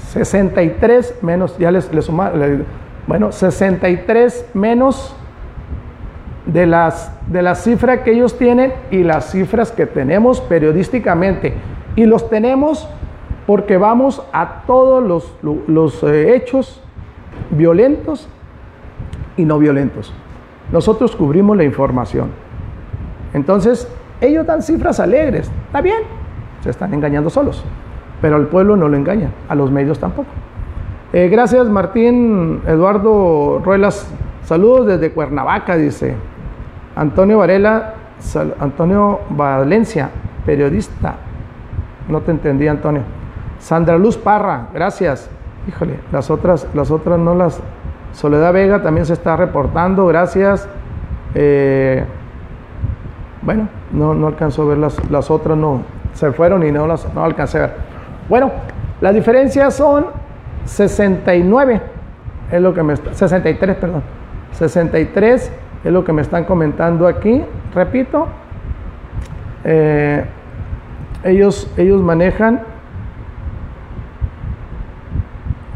63 0.10 1.20
menos, 1.24 1.58
ya 1.58 1.72
les, 1.72 1.92
les 1.94 2.10
bueno, 3.08 3.32
63 3.32 4.52
menos 4.54 5.16
de 6.46 6.66
las, 6.66 7.12
de 7.28 7.42
la 7.42 7.56
cifra 7.56 8.04
que 8.04 8.12
ellos 8.12 8.38
tienen 8.38 8.74
y 8.92 9.04
las 9.04 9.32
cifras 9.32 9.72
que 9.72 9.86
tenemos 9.86 10.40
periodísticamente. 10.40 11.56
Y 11.96 12.06
los 12.06 12.30
tenemos 12.30 12.88
porque 13.46 13.78
vamos 13.78 14.22
a 14.32 14.64
todos 14.66 15.04
los, 15.04 15.34
los 15.68 16.04
eh, 16.04 16.36
hechos 16.36 16.82
violentos 17.52 18.30
y 19.36 19.46
no 19.46 19.60
violentos. 19.60 20.14
Nosotros 20.72 21.16
cubrimos 21.16 21.58
la 21.58 21.64
información. 21.64 22.43
Entonces, 23.34 23.88
ellos 24.22 24.46
dan 24.46 24.62
cifras 24.62 25.00
alegres, 25.00 25.52
está 25.66 25.82
bien, 25.82 26.00
se 26.62 26.70
están 26.70 26.94
engañando 26.94 27.30
solos, 27.30 27.64
pero 28.22 28.36
al 28.36 28.48
pueblo 28.48 28.76
no 28.76 28.88
lo 28.88 28.96
engañan, 28.96 29.32
a 29.50 29.56
los 29.56 29.72
medios 29.72 30.00
tampoco. 30.00 30.30
Eh, 31.12 31.30
gracias 31.30 31.68
Martín 31.70 32.62
Eduardo 32.66 33.62
Ruelas, 33.64 34.12
saludos 34.44 34.88
desde 34.88 35.12
Cuernavaca, 35.12 35.76
dice 35.76 36.16
Antonio 36.96 37.40
Varela, 37.40 37.94
Antonio 38.60 39.20
Valencia, 39.30 40.10
periodista, 40.46 41.16
no 42.08 42.22
te 42.22 42.32
entendí 42.32 42.68
Antonio. 42.68 43.02
Sandra 43.60 43.98
Luz 43.98 44.18
Parra, 44.18 44.68
gracias. 44.74 45.30
Híjole, 45.68 46.00
las 46.12 46.30
otras, 46.30 46.68
las 46.74 46.92
otras 46.92 47.18
no 47.18 47.34
las. 47.36 47.62
Soledad 48.12 48.54
Vega 48.54 48.84
también 48.84 49.06
se 49.06 49.14
está 49.14 49.36
reportando, 49.38 50.06
gracias. 50.06 50.68
Eh, 51.34 52.04
bueno, 53.46 53.68
no, 53.92 54.14
no 54.14 54.28
alcanzó 54.28 54.64
a 54.64 54.66
ver 54.66 54.78
las, 54.78 55.10
las 55.10 55.30
otras, 55.30 55.58
no, 55.58 55.82
se 56.14 56.32
fueron 56.32 56.66
y 56.66 56.72
no 56.72 56.88
las 56.88 57.14
no 57.14 57.24
alcancé 57.24 57.58
a 57.58 57.62
ver. 57.62 57.74
Bueno, 58.30 58.52
las 59.02 59.14
diferencias 59.14 59.76
son 59.76 60.06
69, 60.66 61.82
es 62.52 62.62
lo 62.62 62.74
que 62.74 62.84
me 62.84 62.96
63, 62.96 63.76
perdón. 63.76 64.04
63 64.54 65.52
es 65.84 65.92
lo 65.92 66.04
que 66.04 66.14
me 66.14 66.22
están 66.22 66.46
comentando 66.46 67.08
aquí. 67.08 67.44
Repito, 67.74 68.28
eh, 69.64 70.26
ellos, 71.24 71.70
ellos 71.78 72.02
manejan 72.02 72.62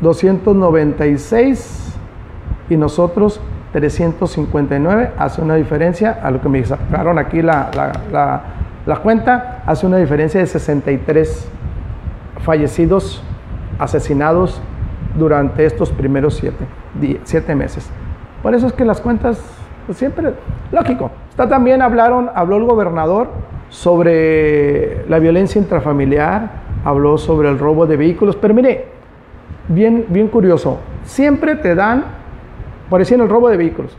296 0.01 1.97
y 2.69 2.77
nosotros 2.77 3.41
359 3.71 5.11
hace 5.17 5.41
una 5.41 5.55
diferencia, 5.55 6.19
a 6.23 6.31
lo 6.31 6.41
que 6.41 6.49
me 6.49 6.63
sacaron 6.63 7.19
aquí 7.19 7.41
la, 7.41 8.41
cuenta, 9.01 9.63
hace 9.65 9.85
una 9.85 9.97
diferencia 9.97 10.39
de 10.39 10.47
63 10.47 11.49
fallecidos, 12.43 13.23
asesinados 13.79 14.61
durante 15.17 15.65
estos 15.65 15.91
primeros 15.91 16.35
siete, 16.35 16.65
siete 17.23 17.55
meses. 17.55 17.89
Por 18.41 18.55
eso 18.55 18.67
es 18.67 18.73
que 18.73 18.85
las 18.85 19.01
cuentas, 19.01 19.41
pues, 19.85 19.97
siempre, 19.97 20.33
lógico. 20.71 21.11
Está 21.29 21.47
también 21.47 21.81
hablaron, 21.81 22.29
habló 22.33 22.57
el 22.57 22.63
gobernador 22.63 23.29
sobre 23.69 25.05
la 25.09 25.19
violencia 25.19 25.59
intrafamiliar, 25.59 26.49
habló 26.85 27.17
sobre 27.17 27.49
el 27.49 27.59
robo 27.59 27.85
de 27.85 27.97
vehículos, 27.97 28.35
pero 28.35 28.53
mire, 28.53 28.85
bien, 29.67 30.05
bien 30.09 30.29
curioso, 30.29 30.79
siempre 31.03 31.55
te 31.55 31.75
dan 31.75 32.16
por 32.89 33.01
en 33.01 33.21
el 33.21 33.29
robo 33.29 33.49
de 33.49 33.57
vehículos. 33.57 33.95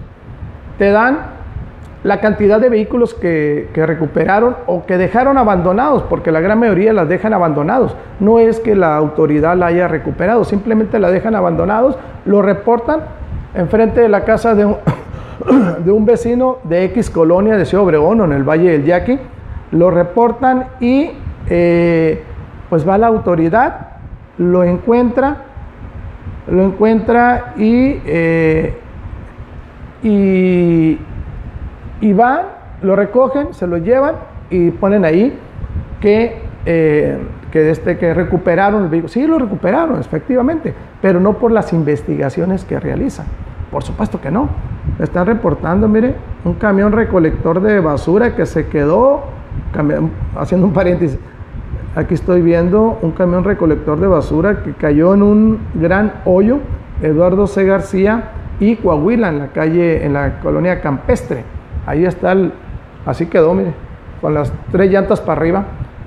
Te 0.78 0.90
dan 0.90 1.38
la 2.04 2.21
cantidad 2.21 2.61
de 2.61 2.68
vehículos 2.68 3.14
que, 3.14 3.68
recuperaron 3.75 4.57
o 4.66 4.87
que 4.87 4.97
dejaron 4.99 5.37
abandonados, 5.37 6.04
porque 6.04 6.30
la 6.30 6.40
gran 6.40 6.59
mayoría 6.59 6.92
las 6.92 7.09
dejan 7.09 7.35
abandonados. 7.35 7.97
No 8.21 8.38
es 8.38 8.61
que 8.61 8.75
la 8.76 8.97
autoridad 8.97 9.57
la 9.57 9.66
haya 9.66 9.88
recuperado, 9.88 10.45
simplemente 10.45 10.99
la 10.99 11.11
dejan 11.11 11.35
abandonados, 11.35 11.99
lo 12.25 12.40
reportan 12.42 13.00
enfrente 13.54 14.00
de 14.00 14.09
la 14.09 14.25
casa 14.25 14.54
de 14.54 14.64
un, 14.64 16.04
vecino 16.07 16.59
de 16.64 16.85
X 16.85 17.11
colonia 17.11 17.57
de 17.57 17.64
Ciudad 17.64 17.85
Obregón 17.85 18.21
en 18.23 18.33
el 18.33 18.45
Valle 18.45 18.71
del 18.71 18.85
Yaqui, 18.85 19.18
lo 19.73 19.90
reportan 19.90 20.68
y 20.80 21.11
eh, 21.49 22.23
pues 22.71 22.88
va 22.88 22.97
la 22.97 23.09
autoridad, 23.09 23.88
lo 24.38 24.62
encuentra 24.62 25.48
lo 26.50 26.64
encuentra 26.64 27.55
y, 27.57 28.00
eh, 28.07 28.78
y, 30.02 30.99
y, 32.00 32.12
van, 32.12 32.43
lo 32.83 32.97
recogen, 32.97 33.52
se 33.52 33.67
lo 33.67 33.78
llevan 33.78 34.14
y 34.50 34.71
ponen 34.71 35.05
ahí 35.05 35.38
que, 36.00 36.40
eh, 36.64 37.19
que, 37.50 37.71
este, 37.71 37.99
que 37.99 38.14
recuperaron 38.14 38.85
el 38.85 38.88
vehículo. 38.88 39.09
Sí, 39.09 39.26
lo 39.26 39.38
recuperaron, 39.38 40.00
efectivamente, 40.00 40.75
pero 41.02 41.21
no 41.21 41.35
por 41.35 41.50
las 41.50 41.73
investigaciones 41.73 42.64
que 42.64 42.78
realizan. 42.81 43.26
Por 43.71 43.83
supuesto 43.83 44.21
que 44.21 44.31
no. 44.31 44.49
están 44.99 45.26
reportando, 45.26 45.88
mire, 45.88 46.14
un 46.45 46.55
camión 46.55 46.93
recolector 46.93 47.61
de 47.61 47.81
basura 47.81 48.35
que 48.35 48.47
se 48.47 48.69
quedó, 48.69 49.25
haciendo 50.37 50.67
un 50.67 50.73
paréntesis, 50.73 51.19
Aquí 51.97 52.14
estoy 52.14 52.42
viendo 52.42 52.99
un 53.00 53.12
camión 53.12 53.45
recolector 53.45 53.99
de 53.99 54.07
basura 54.07 54.62
que 54.62 54.73
cayó 54.73 55.14
en 55.14 55.23
un 55.23 55.59
gran 55.75 56.12
hoyo, 56.26 56.59
Eduardo 57.02 57.47
C. 57.47 57.64
García 57.64 58.30
y 58.61 58.76
Coahuila, 58.76 59.30
en 59.30 59.38
la 59.38 59.49
calle, 59.49 60.04
en 60.04 60.12
la 60.12 60.40
colonia 60.40 60.80
campestre. 60.80 61.45
Ahí 61.87 62.04
está 62.04 62.33
el, 62.33 62.52
así 63.07 63.26
quedó, 63.26 63.54
mire, 63.54 63.73
con 64.21 64.35
las 64.35 64.52
tres 64.71 64.90
llantas 64.90 65.21
para 65.21 65.40
arriba, 65.40 65.64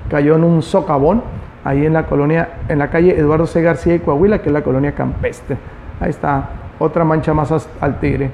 cayó 0.08 0.36
en 0.36 0.44
un 0.44 0.62
socavón, 0.62 1.22
ahí 1.64 1.84
en 1.84 1.94
la 1.94 2.06
colonia, 2.06 2.48
en 2.68 2.78
la 2.78 2.88
calle 2.88 3.18
Eduardo 3.18 3.46
C. 3.46 3.60
García 3.60 3.96
y 3.96 3.98
Coahuila, 3.98 4.40
que 4.40 4.50
es 4.50 4.52
la 4.52 4.62
colonia 4.62 4.92
campestre. 4.92 5.56
Ahí 6.00 6.10
está, 6.10 6.48
otra 6.78 7.04
mancha 7.04 7.34
más 7.34 7.68
al 7.80 7.98
tigre. 7.98 8.30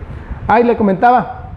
Ahí 0.47 0.64
le 0.64 0.76
comentaba, 0.76 1.52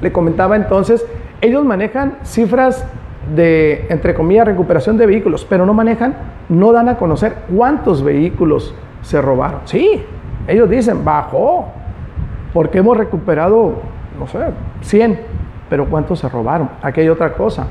le 0.00 0.12
comentaba 0.12 0.54
entonces, 0.56 1.04
ellos 1.40 1.64
manejan 1.64 2.18
cifras 2.22 2.86
de, 3.34 3.86
entre 3.90 4.14
comillas, 4.14 4.46
recuperación 4.46 4.96
de 4.96 5.06
vehículos, 5.06 5.46
pero 5.48 5.66
no 5.66 5.74
manejan, 5.74 6.14
no 6.48 6.72
dan 6.72 6.88
a 6.88 6.96
conocer 6.96 7.34
cuántos 7.54 8.02
vehículos 8.02 8.74
se 9.02 9.20
robaron. 9.20 9.60
Sí, 9.64 10.02
ellos 10.46 10.68
dicen, 10.68 11.04
bajó. 11.04 11.66
Porque 12.52 12.78
hemos 12.78 12.96
recuperado, 12.96 13.74
no 14.18 14.26
sé, 14.26 14.38
100, 14.80 15.20
pero 15.68 15.86
¿cuántos 15.86 16.18
se 16.20 16.28
robaron? 16.28 16.70
Aquí 16.82 17.02
hay 17.02 17.08
otra 17.08 17.34
cosa. 17.34 17.66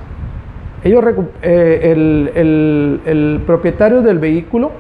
Ellos, 0.84 1.04
eh, 1.42 1.94
el, 2.36 3.44
propietario 3.46 4.02
del 4.02 4.20
vehículo 4.20 4.72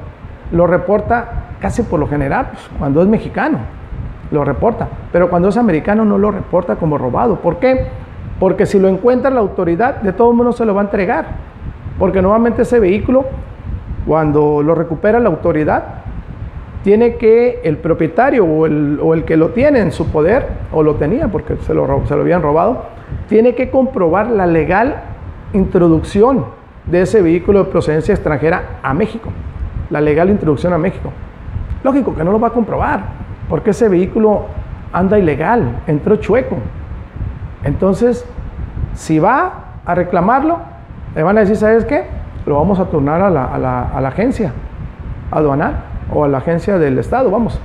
lo 0.51 0.67
reporta 0.67 1.47
casi 1.59 1.81
por 1.81 1.99
lo 1.99 2.07
general, 2.07 2.49
pues, 2.51 2.69
cuando 2.77 3.01
es 3.01 3.07
mexicano, 3.07 3.57
lo 4.29 4.45
reporta, 4.45 4.87
pero 5.11 5.29
cuando 5.29 5.49
es 5.49 5.57
americano 5.57 6.05
no 6.05 6.17
lo 6.17 6.29
reporta 6.31 6.75
como 6.75 6.97
robado. 6.97 7.37
¿Por 7.37 7.57
qué? 7.57 7.87
Porque 8.39 8.65
si 8.65 8.79
lo 8.79 8.87
encuentra 8.87 9.31
la 9.31 9.39
autoridad, 9.39 10.01
de 10.01 10.13
todo 10.13 10.33
modo 10.33 10.51
se 10.51 10.65
lo 10.65 10.75
va 10.75 10.81
a 10.81 10.85
entregar. 10.85 11.25
Porque 11.97 12.21
nuevamente 12.21 12.61
ese 12.61 12.79
vehículo, 12.79 13.25
cuando 14.05 14.61
lo 14.61 14.75
recupera 14.75 15.19
la 15.19 15.29
autoridad, 15.29 15.83
tiene 16.83 17.15
que 17.15 17.61
el 17.63 17.77
propietario 17.77 18.45
o 18.45 18.65
el, 18.65 19.23
que 19.25 19.35
lo 19.35 19.49
tiene 19.49 19.79
en 19.79 19.91
su 19.91 20.07
poder, 20.07 20.47
o 20.71 20.83
lo 20.83 20.95
tenía 20.95 21.27
porque 21.27 21.57
se 21.57 21.73
lo, 21.73 22.05
se 22.05 22.15
lo 22.15 22.21
habían 22.21 22.41
robado, 22.41 22.83
tiene 23.27 23.55
que 23.55 23.69
comprobar 23.69 24.29
la 24.29 24.45
legal 24.45 25.01
introducción 25.53 26.45
de 26.85 27.01
ese 27.01 27.21
vehículo 27.21 27.63
de 27.63 27.71
procedencia 27.71 28.13
extranjera 28.13 28.79
a 28.83 28.93
México. 28.93 29.29
La 29.89 30.01
legal 30.01 30.29
introducción 30.29 30.73
a 30.73 30.77
México. 30.77 31.11
Lógico 31.83 32.15
que 32.15 32.23
no 32.23 32.31
lo 32.31 32.39
va 32.39 32.49
a 32.49 32.51
comprobar, 32.51 33.01
porque 33.49 33.71
ese 33.71 33.89
vehículo 33.89 34.45
anda 34.93 35.19
ilegal, 35.19 35.81
entró 35.87 36.15
chueco. 36.17 36.57
Entonces, 37.63 38.25
si 38.93 39.19
va 39.19 39.51
a 39.85 39.95
reclamarlo, 39.95 40.59
le 41.15 41.23
van 41.23 41.37
a 41.37 41.41
decir, 41.41 41.55
¿sabes 41.55 41.85
qué? 41.85 42.05
Lo 42.45 42.55
vamos 42.55 42.79
a 42.79 42.85
turnar 42.85 43.21
a 43.21 43.29
la, 43.29 44.07
agencia 44.07 44.53
aduanal 45.31 45.75
o 46.13 46.23
a 46.23 46.27
la 46.27 46.37
agencia 46.37 46.77
del 46.77 46.97
Estado, 46.97 47.29
vamos. 47.29 47.59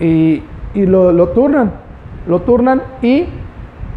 Y, 0.00 0.42
lo, 0.74 1.12
lo, 1.12 1.28
turnan, 1.28 1.72
lo 2.26 2.40
turnan 2.42 2.82
y 3.00 3.26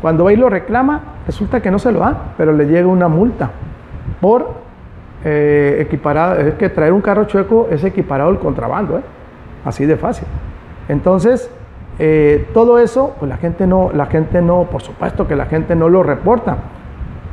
cuando 0.02 0.24
va 0.24 0.34
y 0.34 0.38
lo 0.38 0.50
reclama, 0.50 1.02
resulta 1.28 1.62
que 1.62 1.72
no 1.72 1.80
se 1.80 1.92
lo 1.92 2.00
da, 2.00 2.34
pero 2.38 2.54
le 2.54 2.66
llega 2.66 2.88
una 2.88 3.10
multa 3.10 3.52
por 4.22 4.54
eh, 5.26 5.78
equiparado, 5.82 6.40
es 6.40 6.54
que 6.54 6.70
traer 6.70 6.94
un 6.94 7.02
carro 7.02 7.26
chueco 7.26 7.68
es 7.70 7.84
equiparado 7.84 8.30
al 8.30 8.40
contrabando, 8.40 8.98
¿eh? 8.98 9.02
así 9.66 9.86
de 9.86 9.98
fácil. 9.98 10.26
Entonces, 10.88 11.52
eh, 12.00 12.50
todo 12.54 12.80
eso, 12.80 13.16
pues 13.20 13.30
la 13.30 13.38
gente 13.38 13.68
no, 13.68 13.92
la 13.94 14.06
gente 14.06 14.42
no, 14.42 14.64
por 14.64 14.82
supuesto 14.82 15.28
que 15.28 15.36
la 15.36 15.46
gente 15.46 15.76
no 15.76 15.90
lo 15.90 16.02
reporta, 16.02 16.58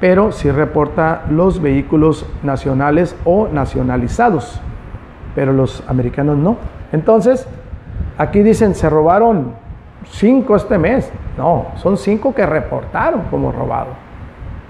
pero 0.01 0.33
sí 0.33 0.51
reporta 0.51 1.23
los 1.31 1.63
vehículos 1.63 2.27
nacionales 2.43 3.17
o 3.25 3.49
nacionalizados, 3.49 4.61
pero 5.35 5.53
los 5.53 5.83
americanos 5.89 6.37
no. 6.37 6.57
Entonces, 6.93 7.47
aquí 8.19 8.43
dicen, 8.43 8.75
se 8.75 8.91
robaron 8.91 9.53
cinco 10.11 10.57
este 10.57 10.79
mes. 10.79 11.11
No, 11.39 11.67
son 11.77 11.97
cinco 11.97 12.35
que 12.35 12.47
reportaron 12.47 13.23
como 13.31 13.53
robado. 13.53 13.89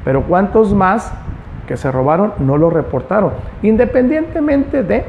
Pero 0.04 0.22
¿cuántos 0.22 0.74
más 0.74 1.12
que 1.66 1.76
se 1.76 1.90
robaron 1.90 2.34
no 2.38 2.56
lo 2.56 2.70
reportaron? 2.70 3.32
Independientemente 3.62 4.82
de, 4.82 5.04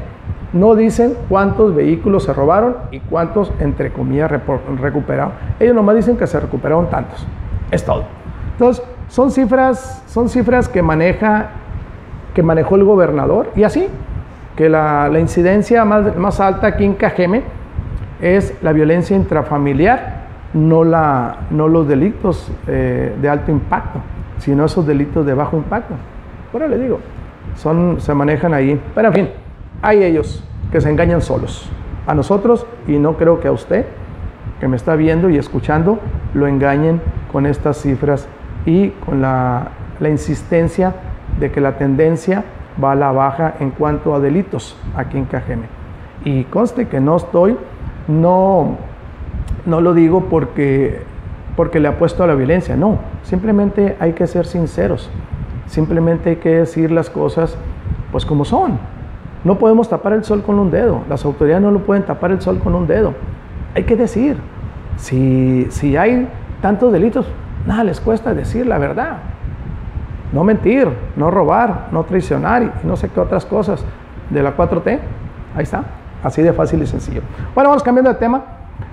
no 0.52 0.74
dicen 0.74 1.14
cuántos 1.28 1.74
vehículos 1.74 2.24
se 2.24 2.32
robaron 2.32 2.76
y 2.90 3.00
cuántos, 3.00 3.52
entre 3.60 3.92
comillas, 3.92 4.30
recuperaron. 4.80 5.32
Ellos 5.60 5.74
nomás 5.74 5.96
dicen 5.96 6.16
que 6.16 6.26
se 6.26 6.40
recuperaron 6.40 6.88
tantos. 6.88 7.26
Es 7.70 7.84
todo. 7.84 8.04
Entonces, 8.52 8.82
son 9.08 9.30
cifras, 9.30 10.02
son 10.06 10.28
cifras 10.28 10.68
que 10.68 10.82
maneja, 10.82 11.50
que 12.34 12.42
manejó 12.42 12.76
el 12.76 12.84
gobernador 12.84 13.50
y 13.56 13.64
así, 13.64 13.88
que 14.56 14.68
la, 14.68 15.10
incidencia 15.18 15.84
más, 15.84 16.40
alta 16.40 16.66
aquí 16.66 16.84
en 16.84 16.94
Cajeme 16.94 17.42
es 18.20 18.54
la 18.62 18.72
violencia 18.72 19.16
intrafamiliar, 19.16 20.26
no, 20.54 20.82
la, 20.82 21.46
no 21.50 21.68
los 21.68 21.86
delitos 21.86 22.50
eh, 22.66 23.14
de 23.20 23.28
alto 23.28 23.50
impacto, 23.50 24.00
sino 24.38 24.64
esos 24.64 24.86
delitos 24.86 25.24
de 25.24 25.34
bajo 25.34 25.56
impacto. 25.56 25.94
Bueno, 26.52 26.68
le 26.68 26.78
digo, 26.78 26.98
son, 27.54 28.00
se 28.00 28.14
manejan 28.14 28.54
ahí. 28.54 28.80
Pero 28.94 29.08
en 29.08 29.14
fin, 29.14 29.28
hay 29.82 30.02
ellos 30.02 30.42
que 30.72 30.80
se 30.80 30.90
engañan 30.90 31.22
solos. 31.22 31.70
A 32.06 32.14
nosotros, 32.14 32.66
y 32.86 32.98
no 32.98 33.16
creo 33.16 33.40
que 33.40 33.48
a 33.48 33.52
usted, 33.52 33.86
que 34.60 34.68
me 34.68 34.76
está 34.76 34.96
viendo 34.96 35.30
y 35.30 35.36
escuchando, 35.36 35.98
lo 36.34 36.46
engañen 36.46 37.00
con 37.32 37.46
estas 37.46 37.80
cifras 37.80 38.28
y 38.66 38.90
con 38.90 39.20
la, 39.20 39.68
insistencia 40.00 40.94
de 41.40 41.50
que 41.50 41.60
la 41.60 41.76
tendencia 41.76 42.44
va 42.82 42.92
a 42.92 42.94
la 42.94 43.10
baja 43.10 43.54
en 43.58 43.70
cuanto 43.70 44.14
a 44.14 44.20
delitos 44.20 44.76
aquí 44.96 45.18
en 45.18 45.24
Cajeme. 45.24 45.66
Y 46.24 46.44
conste 46.44 46.86
que 46.86 47.00
no 47.00 47.16
estoy 47.16 47.56
no, 48.06 48.76
no 49.66 49.80
lo 49.80 49.94
digo 49.94 50.26
porque, 50.30 51.02
porque 51.56 51.80
le 51.80 51.88
apuesto 51.88 52.22
a 52.24 52.26
la 52.26 52.34
violencia, 52.34 52.76
no, 52.76 52.98
simplemente 53.22 53.96
hay 53.98 54.12
que 54.12 54.26
ser 54.26 54.46
sinceros, 54.46 55.10
simplemente 55.66 56.30
hay 56.30 56.36
que 56.36 56.50
decir 56.50 56.90
las 56.90 57.10
cosas 57.10 57.56
pues 58.12 58.24
como 58.24 58.44
son. 58.44 58.78
No 59.48 59.58
podemos 59.58 59.88
tapar 59.88 60.12
el 60.12 60.24
sol 60.24 60.42
con 60.42 60.58
un 60.58 60.70
dedo, 60.70 61.04
las 61.08 61.24
autoridades 61.24 61.62
no 61.62 61.70
lo 61.70 61.78
pueden 61.78 62.02
tapar 62.02 62.32
el 62.32 62.42
sol 62.42 62.58
con 62.58 62.74
un 62.74 62.86
dedo. 62.86 63.14
Hay 63.74 63.84
que 63.84 63.96
decir, 63.96 64.36
si, 64.98 65.66
si 65.70 65.96
hay 65.96 66.28
tantos 66.60 66.92
delitos, 66.92 67.26
nada 67.66 67.82
les 67.82 67.98
cuesta 67.98 68.34
decir 68.34 68.66
la 68.66 68.76
verdad. 68.76 69.16
No 70.34 70.44
mentir, 70.44 70.86
no 71.16 71.30
robar, 71.30 71.86
no 71.92 72.04
traicionar 72.04 72.62
y 72.62 72.86
no 72.86 72.94
sé 72.96 73.08
qué 73.08 73.20
otras 73.20 73.46
cosas 73.46 73.82
de 74.28 74.42
la 74.42 74.54
4T. 74.54 74.98
Ahí 75.56 75.62
está. 75.62 75.82
Así 76.22 76.42
de 76.42 76.52
fácil 76.52 76.82
y 76.82 76.86
sencillo. 76.86 77.22
Bueno, 77.54 77.70
vamos 77.70 77.82
cambiando 77.82 78.12
de 78.12 78.18
tema. 78.18 78.42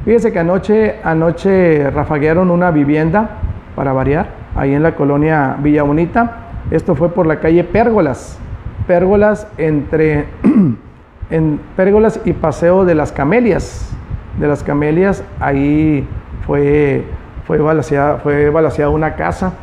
Fíjense 0.06 0.32
que 0.32 0.40
anoche, 0.40 1.02
anoche 1.04 1.92
rafaguearon 1.92 2.50
una 2.50 2.72
vivienda, 2.72 3.30
para 3.76 3.92
variar, 3.92 4.28
ahí 4.56 4.74
en 4.74 4.84
la 4.84 4.96
colonia 4.96 5.58
Villa 5.60 5.84
Bonita. 5.84 6.38
Esto 6.72 6.96
fue 6.96 7.10
por 7.10 7.28
la 7.28 7.42
calle 7.42 7.66
Pérgolas. 7.66 8.40
Pérgolas 8.88 9.48
entre 9.58 10.28
en 11.30 11.60
Pérgolas 11.76 12.20
y 12.26 12.34
Paseo 12.34 12.86
de 12.86 12.96
las 12.96 13.12
Camelias. 13.12 13.92
De 14.40 14.48
las 14.48 14.64
Camelias, 14.64 15.24
ahí 15.40 16.08
fue, 16.46 17.04
fue, 17.46 17.58
balaseada, 17.58 18.18
fue 18.18 18.50
una 18.88 19.16
casa. 19.16 19.54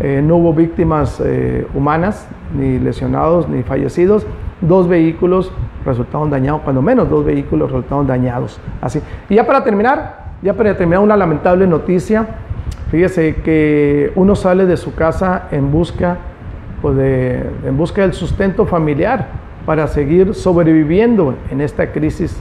Eh, 0.00 0.22
no 0.24 0.36
hubo 0.36 0.54
víctimas 0.54 1.20
eh, 1.24 1.66
humanas, 1.74 2.26
ni 2.56 2.78
lesionados, 2.78 3.48
ni 3.48 3.62
fallecidos. 3.62 4.26
Dos 4.60 4.88
vehículos 4.88 5.52
resultaron 5.84 6.30
dañados, 6.30 6.62
cuando 6.62 6.82
menos 6.82 7.10
dos 7.10 7.24
vehículos 7.24 7.70
resultaron 7.70 8.06
dañados. 8.06 8.60
Así. 8.80 9.00
Y 9.28 9.34
ya 9.34 9.46
para 9.46 9.64
terminar, 9.64 10.34
ya 10.40 10.54
para 10.54 10.76
terminar 10.76 11.02
una 11.02 11.16
lamentable 11.16 11.66
noticia, 11.66 12.26
fíjese 12.90 13.36
que 13.36 14.12
uno 14.14 14.36
sale 14.36 14.66
de 14.66 14.76
su 14.76 14.94
casa 14.94 15.48
en 15.50 15.72
busca, 15.72 16.16
pues 16.80 16.96
de, 16.96 17.42
en 17.66 17.76
busca 17.76 18.02
del 18.02 18.12
sustento 18.12 18.66
familiar 18.66 19.42
para 19.66 19.86
seguir 19.86 20.34
sobreviviendo 20.34 21.34
en 21.50 21.60
esta 21.60 21.92
crisis 21.92 22.40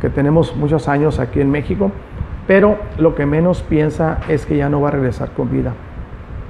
que 0.00 0.08
tenemos 0.08 0.56
muchos 0.56 0.88
años 0.88 1.18
aquí 1.18 1.40
en 1.40 1.50
México, 1.50 1.90
pero 2.46 2.78
lo 2.96 3.14
que 3.14 3.26
menos 3.26 3.62
piensa 3.62 4.18
es 4.28 4.46
que 4.46 4.56
ya 4.56 4.68
no 4.68 4.80
va 4.80 4.88
a 4.88 4.92
regresar 4.92 5.32
con 5.32 5.50
vida. 5.50 5.74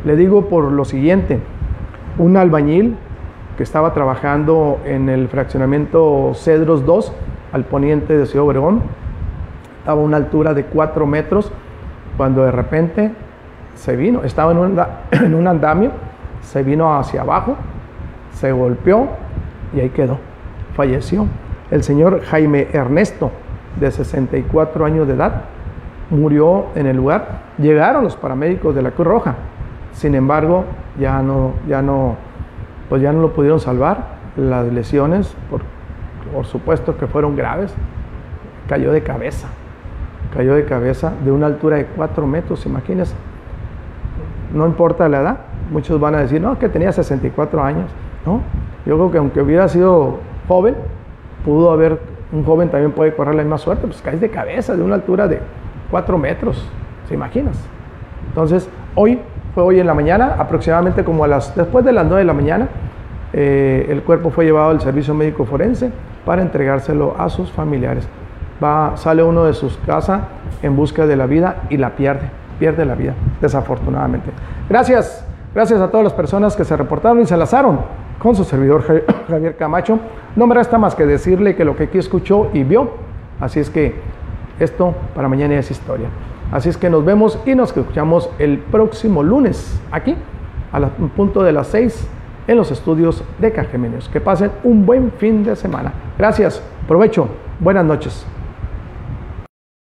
Le 0.05 0.17
digo 0.17 0.49
por 0.49 0.71
lo 0.71 0.85
siguiente, 0.85 1.41
un 2.19 2.37
albañil 2.37 2.97
que 3.57 3.65
estaba 3.65 3.93
trabajando 3.93 4.79
en 4.85 5.09
el 5.09 5.29
fraccionamiento 5.29 6.33
Cedros 6.35 6.87
2, 6.87 7.13
al 7.53 7.65
poniente 7.65 8.17
de 8.17 8.27
Ciudad 8.27 8.47
Obregón. 8.47 8.83
Estaba 9.81 10.01
a 10.01 10.05
una 10.05 10.19
altura 10.19 10.55
de 10.55 10.65
4 10.65 11.07
metros, 11.07 11.51
cuando 12.17 12.45
de 12.45 12.53
repente 12.53 13.13
se 13.75 13.97
vino, 13.97 14.23
estaba 14.23 14.53
en 14.53 14.59
un, 14.59 14.81
en 15.11 15.35
un 15.35 15.49
andamio, 15.49 15.91
se 16.43 16.63
vino 16.63 16.97
hacia 16.97 17.23
abajo, 17.23 17.57
se 18.33 18.53
golpeó 18.53 19.09
y 19.75 19.81
ahí 19.81 19.91
quedó, 19.91 20.19
falleció. 20.75 21.27
El 21.71 21.83
señor 21.83 22.23
Jaime 22.23 22.69
Ernesto, 22.73 23.31
de 23.79 23.91
64 23.91 24.85
años 24.85 25.07
de 25.07 25.15
edad, 25.15 25.43
murió 26.11 26.67
en 26.75 26.87
el 26.87 26.97
lugar. 26.97 27.43
Llegaron 27.59 28.05
los 28.05 28.17
paramédicos 28.17 28.75
de 28.75 28.83
la 28.83 28.91
Cruz 28.93 29.07
Roja, 29.07 29.35
sin 29.93 30.15
embargo, 30.15 30.65
ya 30.99 31.23
no, 31.23 31.53
ya 31.69 31.83
no 31.83 32.17
pues 32.89 33.03
ya 33.03 33.13
no 33.13 33.21
lo 33.21 33.33
pudieron 33.33 33.61
salvar. 33.61 34.19
Las 34.37 34.73
lesiones, 34.73 35.35
por, 35.51 35.63
por 36.33 36.47
supuesto 36.47 36.97
que 36.97 37.07
fueron 37.07 37.37
graves, 37.37 37.75
cayó 38.69 38.93
de 38.93 39.03
cabeza, 39.03 39.49
cayó 40.35 40.55
de 40.55 40.65
cabeza 40.65 41.13
de 41.25 41.33
una 41.33 41.47
altura 41.47 41.77
de 41.77 41.87
4 41.87 42.27
metros, 42.27 42.65
imagínense. 42.67 43.15
No 44.55 44.67
importa 44.67 45.09
la 45.09 45.21
edad, 45.21 45.39
muchos 45.71 46.01
van 46.01 46.15
a 46.15 46.21
decir, 46.21 46.41
no, 46.41 46.59
que 46.59 46.69
tenía 46.69 46.93
64 46.93 47.63
años, 47.63 47.91
¿no? 48.25 48.41
Yo 48.89 48.97
creo 48.97 49.11
que 49.11 49.19
aunque 49.19 49.43
hubiera 49.43 49.69
sido 49.69 50.17
joven, 50.49 50.75
pudo 51.45 51.71
haber, 51.71 52.01
un 52.33 52.43
joven 52.43 52.71
también 52.71 52.93
puede 52.93 53.15
correr 53.15 53.35
la 53.35 53.43
misma 53.43 53.59
suerte, 53.59 53.87
pues 53.87 54.01
caes 54.01 54.19
de 54.19 54.31
cabeza 54.31 54.75
de 54.75 54.83
una 54.83 54.95
altura 54.95 55.29
de 55.29 55.41
4 55.91 56.17
metros, 56.17 56.67
¿se 57.07 57.13
imaginas? 57.13 57.59
Entonces, 58.29 58.67
hoy 58.95 59.21
fue 59.55 59.63
hoy 59.63 59.79
en 59.79 59.87
la 59.87 59.93
mañana, 59.93 60.37
aproximadamente 60.39 61.05
como 61.05 61.25
a 61.25 61.29
las, 61.29 61.55
después 61.55 61.85
de 61.85 61.93
las 61.93 62.07
9 62.07 62.21
de 62.21 62.25
la 62.25 62.33
mañana, 62.33 62.69
eh, 63.35 63.87
el 63.91 64.03
cuerpo 64.05 64.31
fue 64.31 64.47
llevado 64.47 64.71
al 64.71 64.81
servicio 64.81 65.13
médico 65.13 65.45
forense 65.45 65.91
para 66.25 66.41
entregárselo 66.41 67.15
a 67.19 67.29
sus 67.29 67.53
familiares. 67.53 68.09
sale 68.95 69.23
uno 69.23 69.45
de 69.45 69.53
sus 69.53 69.77
casas 69.85 70.23
en 70.63 70.75
busca 70.77 71.07
de 71.07 71.15
la 71.15 71.27
vida 71.27 71.57
y 71.69 71.77
la 71.77 71.91
pierde, 71.91 72.31
pierde 72.59 72.87
la 72.87 72.95
vida, 72.95 73.13
desafortunadamente. 73.43 74.31
Gracias, 74.67 75.27
gracias 75.55 75.79
a 75.79 75.91
todas 75.91 76.05
las 76.05 76.15
personas 76.15 76.57
que 76.57 76.65
se 76.65 76.75
reportaron 76.75 77.21
y 77.21 77.27
se 77.27 77.35
enlazaron 77.35 77.81
con 78.19 78.35
su 78.35 78.45
servidor 78.45 78.83
Javier 79.29 79.57
Camacho. 79.57 79.99
No 80.37 80.47
me 80.47 80.55
resta 80.55 80.79
más 80.79 80.95
que 80.95 81.07
decirle 81.07 81.57
que 81.57 81.65
lo 81.65 81.77
que 81.77 81.85
aquí 81.85 81.99
escuchó 81.99 82.51
y 82.53 82.65
vio, 82.65 82.91
así 83.41 83.61
es 83.61 83.71
que 83.71 83.95
esto 84.59 84.95
para 85.15 85.29
mañana 85.29 85.55
es 85.55 85.71
historia. 85.71 86.09
Así 86.51 86.69
es 86.69 86.77
que 86.77 86.89
nos 86.89 87.05
vemos 87.05 87.39
y 87.45 87.55
nos 87.55 87.77
escuchamos 87.77 88.31
el 88.39 88.59
próximo 88.59 89.23
lunes 89.23 89.81
aquí 89.91 90.17
a 90.73 90.81
punto 90.89 91.43
de 91.43 91.53
las 91.53 91.67
6 91.69 92.09
en 92.47 92.57
los 92.57 92.71
estudios 92.71 93.23
de 93.39 93.53
Cajemenios. 93.53 94.09
Que 94.09 94.21
pasen 94.21 94.51
un 94.65 94.87
buen 94.87 95.13
fin 95.13 95.45
de 95.45 95.55
semana. 95.57 95.93
Gracias, 96.17 96.63
provecho, 96.87 97.29
buenas 97.61 97.85
noches. 97.85 98.27